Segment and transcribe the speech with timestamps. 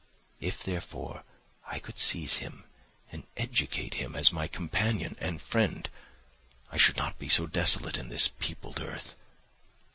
[0.39, 1.23] If, therefore,
[1.67, 2.63] I could seize him
[3.11, 5.87] and educate him as my companion and friend,
[6.71, 9.13] I should not be so desolate in this peopled earth.